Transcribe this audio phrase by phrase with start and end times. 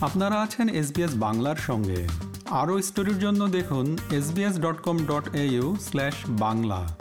[0.00, 2.08] আপনারা আছেন এসবিএস বাংলার সঙ্গে।
[2.50, 6.98] আরও স্টোরির জন্য দেখুন SBS dot com dot AU slash Bangla.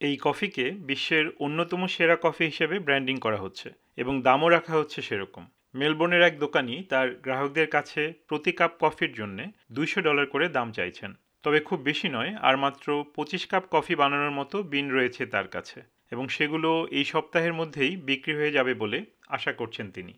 [0.00, 5.46] এই কফিকে বিশ্বের অন্যতম সেরা কফি হিসেবে ব্র্যান্ডিং করা হচ্ছে এবং দামও রাখা হচ্ছে সেরকম।
[5.74, 11.14] মেলবোর্নের এক দোকানি তার গ্রাহকদের কাছে প্রতি কাপ কফির জন্য দুইশো ডলার করে দাম চাইছেন।
[11.42, 15.82] তবে খুব বেশি নয়, আর মাত্র পঁচিশ কাপ কফি বানানোর মতো বিন রয়েছে তার কাছে।
[16.12, 20.12] এবং সেগুলো এই সপ্তাহের মধ্যেই বিক্রি হয়ে যাবে বলে আশা করছেন তিনি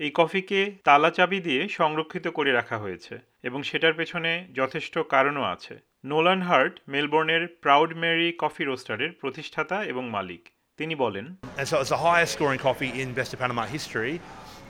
[0.00, 5.74] এই কফিকে তালা চাবি দিয়ে সংরক্ষিত করে রাখা হয়েছে এবং সেটার পেছনে যথেষ্ট কারণও আছে
[6.04, 10.42] নোলান হার্ট মেলবোর্নের প্রাউড মেরি কফি রোস্টারের প্রতিষ্ঠাতা এবং মালিক
[10.78, 11.26] তিনি বলেন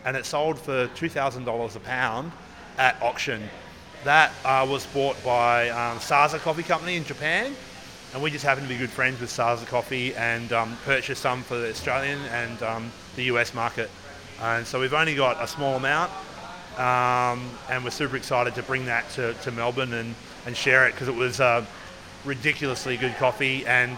[0.04, 2.26] And it sold for $2,000 a pound
[2.78, 3.40] at auction.
[4.04, 7.54] That uh, was bought by um, Sasa Coffee Company in Japan,
[8.14, 11.42] and we just happen to be good friends with Sasa Coffee and um, purchased some
[11.42, 13.90] for the Australian and um, the US market.
[14.40, 16.12] And so we've only got a small amount,
[16.78, 20.14] um, and we're super excited to bring that to, to Melbourne and,
[20.46, 21.64] and share it because it was uh,
[22.24, 23.96] ridiculously good coffee and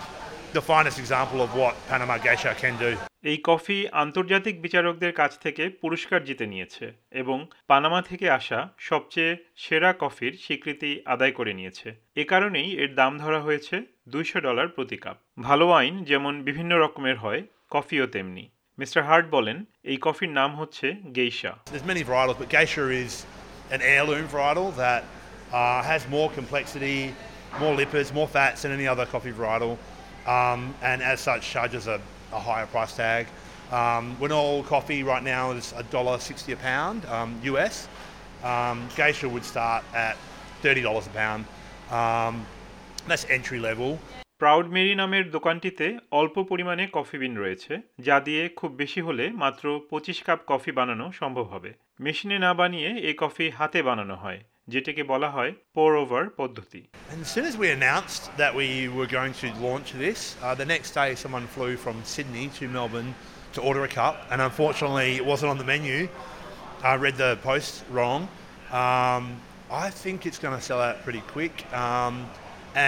[0.50, 2.90] the finest example of what Panama Geisha can do.
[3.24, 9.90] এই coffee আন্তর্জাতিক বিচারকদের কাছ থেকে পুরস্কার জিতে নিয়েছে এবং Panama থেকে আসা সবচেয়ে সেরা
[9.92, 13.76] কফির স্বীকৃতি আদায় করে নিয়েছে এ কারণেই এর দাম ধরা হয়েছে
[14.08, 17.40] দুইশো ডলার প্রতি কাপ ভালো আইন যেমন বিভিন্ন রকমের হয়
[17.70, 18.44] কফিও তেমনি
[18.78, 21.52] মিস্টার হার্ট বলেন এই কফির নাম হচ্ছে গেইসা
[25.52, 25.80] uh,
[27.56, 29.78] more lipids, more fats than any other coffee varietal.
[30.28, 31.98] Um, and as such charges a,
[32.32, 33.26] a higher price tag.
[33.70, 37.88] Um, all coffee right now is $1.60 a pound um, US.
[38.42, 40.16] Um, Geisha would start at
[40.62, 41.44] $30 a pound.
[41.90, 42.46] Um,
[43.06, 43.98] that's entry level.
[44.42, 45.86] Proud Mary নামের দোকানটিতে
[46.20, 47.72] অল্প পরিমাণে coffee বিন রয়েছে
[48.06, 52.90] যা দিয়ে খুব বেশি হলে মাত্র পঁচিশ কাপ কফি বানানো সম্ভব হবে মেশিনে না বানিয়ে
[53.08, 54.40] এই কফি হাতে বানানো হয়
[54.73, 56.81] যেটাকে বলা হয় পোর ওভার পদ্ধতি
[57.11, 58.67] And as soon as we announced that we
[58.97, 63.11] were going to launch this, uh, the next day someone flew from Sydney to Melbourne
[63.55, 65.99] to order a cup, and unfortunately it wasn't on the menu.
[66.91, 68.21] I read the post wrong.
[68.83, 69.23] Um,
[69.85, 71.55] I think it's going to sell out pretty quick.
[71.85, 72.13] Um,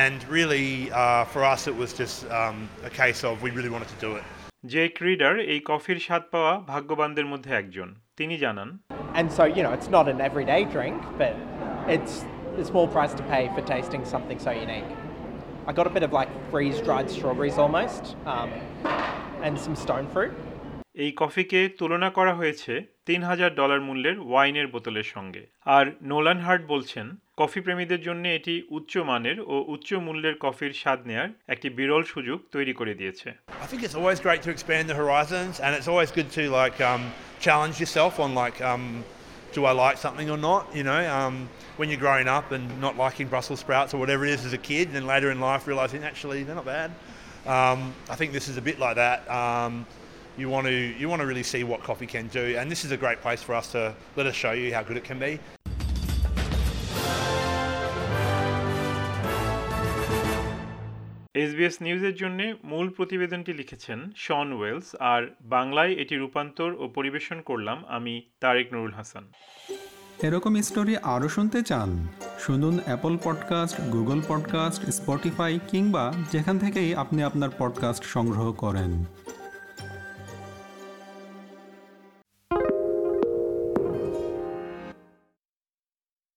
[0.04, 3.90] and really, uh, for us, it was just um, a case of we really wanted
[3.96, 4.24] to do it.
[4.74, 7.90] Jake Reader এই কফির স্বাদ পাওয়া ভাগ্যবানদের মধ্যে একজন
[8.20, 8.70] তিনি জানান
[9.20, 11.34] And so, you know, it's not an everyday drink, but
[11.91, 12.25] it's
[12.57, 14.91] a small price to pay for tasting something so unique.
[15.67, 18.51] I got a bit of like freeze dried strawberries almost, um,
[19.43, 20.33] and some stone fruit.
[20.97, 22.73] এই কফিকে তুলনা করা হয়েছে
[23.09, 25.43] তিন হাজার dollar মূল্যের ওয়াইনের বোতলের সঙ্গে
[25.77, 27.07] আর নোলান হার্ট বলছেন
[27.41, 32.39] কফি প্রেমীদের জন্য এটি উচ্চ মানের ও উচ্চ মূল্যের কফির স্বাদ নেয়ার একটি বিরল সুযোগ
[32.55, 33.29] তৈরি করে দিয়েছে
[33.65, 36.79] I think it's always great to expand the horizons, and it's always good to like
[36.91, 37.03] um,
[37.47, 38.85] challenge yourself on like, um,
[39.53, 40.75] do I like something or not?
[40.75, 44.31] You know, um, when you're growing up and not liking Brussels sprouts or whatever it
[44.31, 46.91] is as a kid, and then later in life realizing actually they're not bad.
[47.47, 49.29] Um, I think this is a bit like that.
[49.31, 49.87] Um,
[50.37, 52.93] you want to you want to really see what coffee can do, and this is
[52.93, 55.39] a great place for us to let us show you how good it can be.
[61.43, 65.23] SBS নিউজের জন্য মূল প্রতিবেদনটি লিখেছেন শন Wales, আর
[65.55, 69.25] বাংলায় এটি রূপান্তর ও পরিবেশন করলাম আমি তারেক নুরুল হাসান।
[70.23, 71.91] এরকম স্টোরি আরও শুনতে চান,
[72.39, 78.91] শুনুন Apple podcast Google podcast Spotify কিংবা যেখান থেকেই আপনি আপনার পডকাস্ট সংগ্রহ করেন।